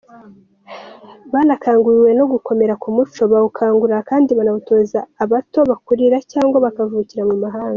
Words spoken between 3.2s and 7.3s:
bawukangurira kandi banawutoza abato bakurira cyangwa bakavukira